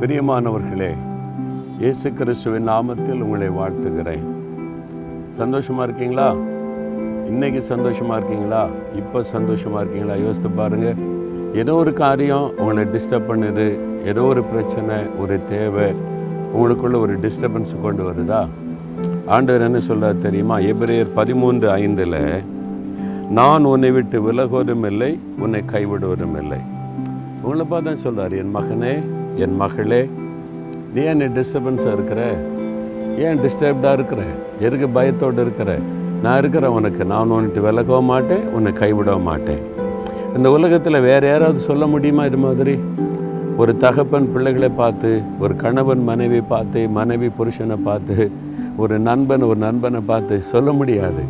பிரியமானவர்களே 0.00 0.88
இயேசு 1.82 2.12
கிறிஸ்துவின் 2.12 2.66
நாமத்தில் 2.68 3.20
உங்களை 3.20 3.48
வாழ்த்துகிறேன். 3.48 4.24
சந்தோஷமாக 5.28 5.86
இருக்கீங்களா? 5.88 6.26
இன்றைக்கி 7.30 7.60
சந்தோஷமாக 7.70 8.18
இருக்கீங்களா? 8.18 8.68
இப்போ 8.96 9.22
சந்தோஷமாக 9.22 9.80
இருக்கீங்களா? 9.82 10.16
யோசித்து 10.26 10.50
பாருங்கள் 10.50 11.00
ஏதோ 11.54 11.74
ஒரு 11.74 11.92
காரியம் 11.92 12.52
உங்களை 12.58 12.84
டிஸ்டர்ப் 12.84 13.28
பண்ணுது. 13.30 13.66
ஏதோ 14.04 14.22
ஒரு 14.22 14.42
பிரச்சனை 14.42 14.98
ஒரு 15.18 15.44
தேவை 15.44 15.88
உங்களுக்குள்ள 16.54 17.00
ஒரு 17.00 17.16
டிஸ்டர்பன்ஸ் 17.26 17.74
கொண்டு 17.82 18.12
வருதா? 18.12 18.48
ஆண்டவர் 19.26 19.66
என்ன 19.70 19.78
சொல்றார் 19.88 20.24
தெரியுமா? 20.28 20.58
எபிரேயர் 20.58 21.14
பதிமூன்று 21.14 21.70
ஐந்தில் 21.70 22.22
நான் 23.30 23.64
உன்னை 23.64 23.90
விட்டு 23.90 24.32
விலகுவதும் 24.32 24.86
இல்லை 24.92 25.18
உன்னை 25.38 25.62
கைவிடுவதும் 25.72 26.38
இல்லை. 26.42 26.58
உங்களை 27.42 27.64
பார்த்தா 27.70 27.92
சொல்கிறார் 27.92 28.32
என் 28.32 28.56
மகனே 28.56 28.96
என் 29.44 29.56
மகளே 29.56 30.02
நீ 30.94 31.02
ஏன் 31.02 31.18
நீ 31.22 31.26
டிஸ்டர்பன்ஸாக 31.38 31.94
இருக்கிற? 31.96 32.20
ஏன் 33.24 33.40
டிஸ்டர்ப்டாக 33.44 33.96
இருக்கிற? 33.98 34.22
எதுக்கு 34.60 34.88
பயத்தோடு 34.88 35.40
இருக்கிற? 35.40 35.78
நான் 36.22 36.38
இருக்கிறேன் 36.38 36.76
உனக்கு. 36.78 37.04
நான் 37.04 37.34
உன்ட்டு 37.38 37.64
விலகவும் 37.66 38.10
மாட்டேன் 38.12 38.44
உன்னை 38.56 38.72
கைவிடவும் 38.72 39.28
மாட்டேன். 39.30 39.62
இந்த 40.36 40.50
உலகத்தில் 40.50 41.04
வேறு 41.08 41.28
யாராவது 41.28 41.58
சொல்ல 41.58 41.86
முடியுமா 41.86 42.24
இது 42.24 42.36
மாதிரி? 42.36 42.74
ஒரு 43.56 43.76
தகப்பன் 43.76 44.32
பிள்ளைகளை 44.32 44.68
பார்த்து 44.82 45.10
ஒரு 45.40 45.56
கணவன் 45.56 46.02
மனைவி 46.04 46.40
பார்த்து 46.54 46.88
மனைவி 46.88 47.30
புருஷனை 47.38 47.78
பார்த்து 47.84 48.30
ஒரு 48.76 48.98
நண்பன் 48.98 49.42
ஒரு 49.42 49.58
நண்பனை 49.58 50.00
பார்த்து 50.00 50.42
சொல்ல 50.42 50.70
முடியாது. 50.72 51.22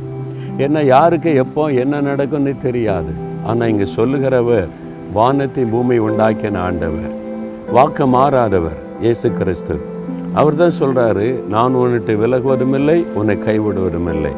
ஏன்னா 0.65 0.85
யாருக்கு 0.95 1.35
எப்போ 1.35 1.69
என்ன 1.83 2.01
நடக்கும்னு 2.01 2.55
தெரியாது. 2.59 3.13
ஆனால் 3.45 3.69
இங்கே 3.69 3.89
சொல்லுகிறவர் 3.99 4.69
வானத்தை 5.13 5.65
பூமி 5.65 5.99
உண்டாக்கின 5.99 6.61
ஆண்டவர். 6.69 7.25
வாக்க 7.75 8.07
மாறாதவர் 8.15 8.77
இயேசு 9.05 9.27
கிறிஸ்து. 9.39 9.75
அவர் 10.41 10.59
தான் 10.61 10.77
சொல்கிறாரு 10.81 11.25
நான் 11.55 11.77
உன்னிட்டு 11.81 12.13
விலகுவதும் 12.21 12.75
இல்லை 12.79 12.97
உன்னை 13.19 13.35
கைவிடுவதும் 13.47 14.11
இல்லை 14.13 14.33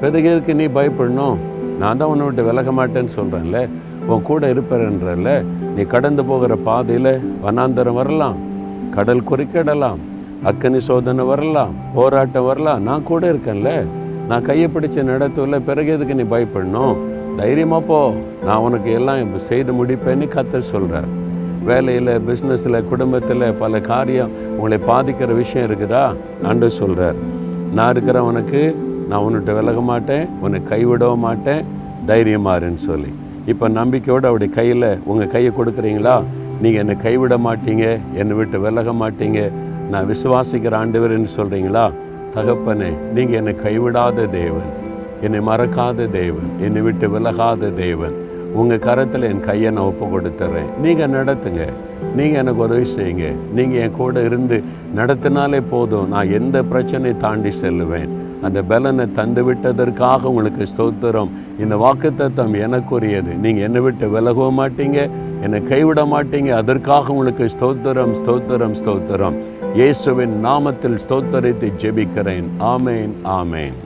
பிறகு 0.00 0.54
நீ 0.60 0.66
பயப்படணும். 0.76 1.36
நான் 1.82 1.98
தான் 2.00 2.10
உன்னை 2.12 2.26
விட்டு 2.26 2.46
விலக 2.48 2.72
மாட்டேன்னு 2.78 3.12
சொல்கிறேன்ல 3.18 3.60
உன் 4.10 4.26
கூட 4.30 4.52
இருப்பேன்றல்ல 4.54 5.30
நீ 5.76 5.84
கடந்து 5.94 6.24
போகிற 6.30 6.56
பாதையில் 6.68 7.12
வனாந்தரம் 7.44 7.98
வரலாம். 8.00 8.38
கடல் 8.96 9.26
குறுக்கிடலாம். 9.30 10.00
அக்கனி 10.50 10.82
சோதனை 10.88 11.24
வரலாம். 11.32 11.74
போராட்டம் 11.94 12.48
வரலாம். 12.50 12.82
நான் 12.82 13.08
கூட 13.12 13.32
இருக்கேன்ல. 13.32 13.70
நான் 14.28 14.46
கையை 14.50 14.68
பிடிச்ச 14.74 15.08
நடத்தல 15.12 15.58
பிறகு 15.70 15.92
எதுக்கு 15.92 16.14
நீ 16.14 16.26
பயப்படணும்? 16.34 16.96
தைரியமாக 17.36 17.88
போ. 17.92 18.02
நான் 18.46 18.64
உனக்கு 18.68 18.92
எல்லாம் 18.92 19.38
செய்து 19.50 19.72
முடிப்பேன்னு 19.80 20.34
கத்தர் 20.36 20.72
சொல்கிறார் 20.74 21.10
வேலையில் 21.68 22.12
பிஸ்னஸில் 22.28 22.86
குடும்பத்தில் 22.90 23.44
பல 23.62 23.80
காரியம் 23.90 24.32
உங்களை 24.56 24.78
பாதிக்கிற 24.90 25.34
விஷயம் 25.40 25.66
இருக்குதா? 25.68 26.04
அன்று 26.50 26.68
சொல்கிறார் 26.80 27.18
நான் 27.76 27.92
இருக்கிறவனுக்கு 27.94 28.62
நான் 29.08 29.24
உன்னிட்ட 29.26 29.52
விலக 29.58 29.80
மாட்டேன் 29.90 30.24
உன்னை 30.44 30.60
கைவிடவும் 30.72 31.24
மாட்டேன் 31.26 31.62
தைரியமாறுன்னு 32.10 32.82
சொல்லி. 32.88 33.10
இப்போ 33.52 33.68
நம்பிக்கையோடு 33.78 34.28
அவருடைய 34.30 34.50
கையில் 34.58 34.90
உங்கள் 35.10 35.32
கையை 35.34 35.50
கொடுக்குறீங்களா? 35.58 36.16
நீங்கள் 36.62 36.82
என்னை 36.82 36.96
கைவிட 37.06 37.34
மாட்டீங்க 37.46 37.84
என்னை 38.20 38.34
விட்டு 38.38 38.56
விலக 38.64 38.92
மாட்டீங்க 39.02 39.40
நான் 39.92 40.08
விசுவாசிக்கிற 40.12 40.74
ஆண்டவர்ன்னு 40.82 41.30
சொல்கிறீங்களா 41.36 41.84
தகப்பனே 42.34 42.90
நீங்கள் 43.14 43.38
என்னை 43.40 43.54
கைவிடாத 43.64 44.26
தேவன் 44.38 44.68
என்னை 45.26 45.40
மறக்காத 45.48 46.08
தேவன் 46.18 46.50
என்னை 46.66 46.82
விட்டு 46.86 47.06
விலகாத 47.14 47.70
தேவன். 47.80 48.14
உங்கள் 48.54 48.78
கரத்தில் 48.78 49.22
என் 49.22 49.40
கையை 49.40 49.70
நான் 49.70 49.88
ஒப்பு 49.90 50.06
கொடுத்துட்றேன் 50.06 50.70
நீங்கள் 50.84 51.12
நடத்துங்க. 51.16 51.64
நீங்கள் 52.16 52.40
எனக்கு 52.40 52.62
உதவி 52.64 52.86
செய்யுங்க. 52.96 53.26
நீங்கள் 53.56 53.80
என் 53.80 53.98
கூட 53.98 54.22
இருந்து 54.22 54.62
நடத்தினாலே 54.96 55.60
போதும். 55.70 56.08
நான் 56.08 56.32
எந்த 56.38 56.62
பிரச்சனையை 56.62 57.16
தாண்டி 57.18 57.52
செல்லுவேன். 57.62 58.10
அந்த 58.42 58.62
பலனை 58.62 59.12
தந்து 59.12 59.42
விட்டதற்காக 59.48 60.28
உங்களுக்கு 60.30 60.66
ஸ்தோத்திரம். 60.72 61.30
இந்த 61.58 61.76
வாக்குத்தத்தம் 61.76 62.54
எனக்குரியது. 62.66 63.32
நீங்கள் 63.44 63.62
என்னை 63.62 63.80
விட்டு 63.80 64.08
விலகவும் 64.08 64.58
மாட்டீங்க. 64.60 65.10
என்னை 65.44 65.62
கைவிட 65.62 66.04
மாட்டீங்க. 66.04 66.48
அதற்காக 66.48 67.12
உங்களுக்கு 67.12 67.46
ஸ்தோத்திரம் 67.56 68.14
ஸ்தோத்திரம் 68.22 68.74
ஸ்தோத்திரம். 68.82 69.38
இயேசுவின் 69.74 70.34
நாமத்தில் 70.46 70.98
ஸ்தோத்தரித்து 71.04 71.70
ஜெபிக்கிறேன். 71.84 72.48
ஆமேன் 72.60 73.14
ஆமேன். 73.24 73.78